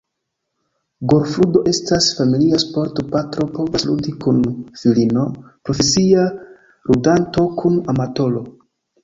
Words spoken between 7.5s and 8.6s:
kun amatoro.